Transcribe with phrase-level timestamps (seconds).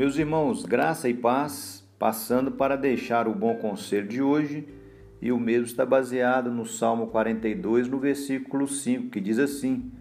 [0.00, 4.66] Meus irmãos, graça e paz, passando para deixar o bom conselho de hoje,
[5.20, 9.92] e o mesmo está baseado no Salmo 42, no versículo 5, que diz assim: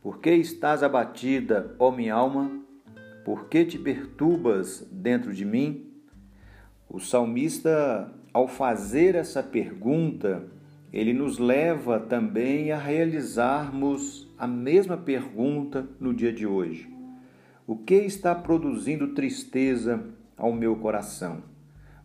[0.00, 2.58] Por que estás abatida, ó minha alma?
[3.22, 5.90] Por que te perturbas dentro de mim?
[6.88, 10.42] O salmista, ao fazer essa pergunta,
[10.90, 16.93] ele nos leva também a realizarmos a mesma pergunta no dia de hoje.
[17.66, 20.04] O que está produzindo tristeza
[20.36, 21.42] ao meu coração?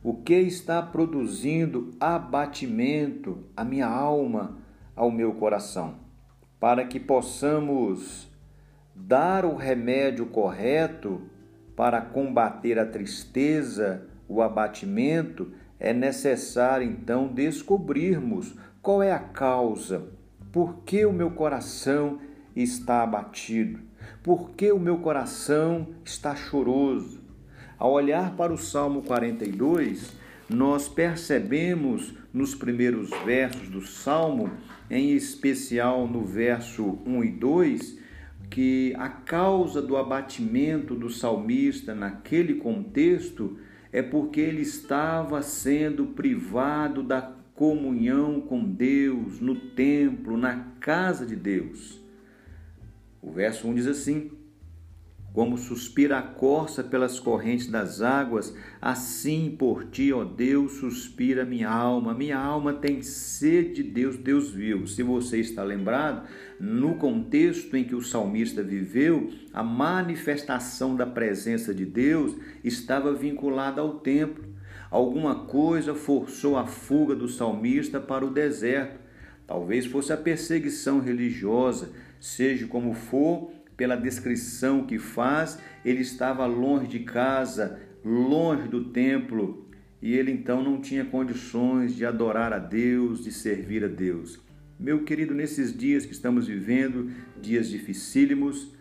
[0.02, 4.58] O que está produzindo abatimento à minha alma,
[4.96, 5.96] ao meu coração?
[6.62, 8.32] Para que possamos
[8.96, 11.24] dar o remédio correto
[11.76, 20.08] para combater a tristeza, o abatimento, é necessário então descobrirmos qual é a causa?
[20.54, 22.20] Por que o meu coração
[22.64, 23.80] está abatido?
[24.24, 27.22] Por que o meu coração está choroso?
[27.78, 30.14] Ao olhar para o Salmo 42,
[30.50, 34.52] nós percebemos nos primeiros versos do Salmo,
[34.90, 38.00] em especial no verso 1 e 2,
[38.50, 43.58] que a causa do abatimento do salmista naquele contexto
[43.92, 47.22] é porque ele estava sendo privado da
[47.54, 52.00] comunhão com Deus no templo, na casa de Deus.
[53.22, 54.32] O verso 1 diz assim:
[55.34, 61.70] Como suspira a corça pelas correntes das águas, assim por ti, ó Deus, suspira minha
[61.70, 62.14] alma.
[62.14, 64.88] Minha alma tem sede de Deus, Deus viu.
[64.88, 66.28] Se você está lembrado,
[66.60, 73.82] no contexto em que o salmista viveu, a manifestação da presença de Deus estava vinculada
[73.82, 74.50] ao templo.
[74.90, 79.09] Alguma coisa forçou a fuga do salmista para o deserto.
[79.50, 81.90] Talvez fosse a perseguição religiosa,
[82.20, 89.68] seja como for, pela descrição que faz, ele estava longe de casa, longe do templo,
[90.00, 94.40] e ele então não tinha condições de adorar a Deus, de servir a Deus.
[94.80, 97.10] Meu querido, nesses dias que estamos vivendo,
[97.42, 98.72] dias dificílimos,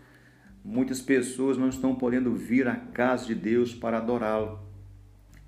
[0.63, 4.69] muitas pessoas não estão podendo vir à casa de Deus para adorá-lo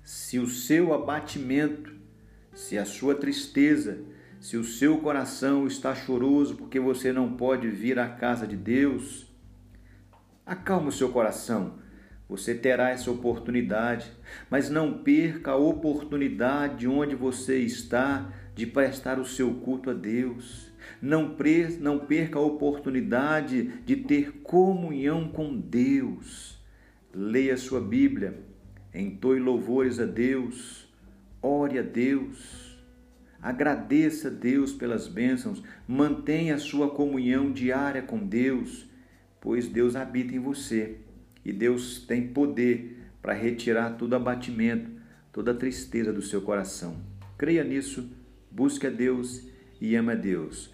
[0.03, 1.93] se o seu abatimento,
[2.55, 3.99] se a sua tristeza,
[4.41, 9.27] se o seu coração está choroso porque você não pode vir à casa de Deus,
[10.43, 11.75] acalme o seu coração.
[12.27, 14.11] Você terá essa oportunidade,
[14.49, 20.71] mas não perca a oportunidade onde você está de prestar o seu culto a Deus.
[20.99, 21.37] Não,
[21.79, 26.59] não perca a oportunidade de ter comunhão com Deus.
[27.13, 28.39] Leia sua Bíblia,
[28.91, 30.87] entoe louvores a Deus,
[31.43, 32.70] ore a Deus,
[33.41, 38.87] agradeça a Deus pelas bênçãos, mantenha a sua comunhão diária com Deus,
[39.39, 40.97] pois Deus habita em você
[41.43, 44.89] e Deus tem poder para retirar todo abatimento,
[45.31, 46.97] toda tristeza do seu coração.
[47.37, 48.09] Creia nisso,
[48.49, 49.43] busque a Deus
[49.79, 50.73] e ame a Deus.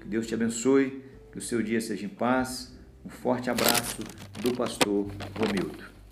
[0.00, 2.76] Que Deus te abençoe, que o seu dia seja em paz.
[3.04, 4.02] Um forte abraço
[4.42, 5.06] do pastor
[5.38, 6.03] Romildo.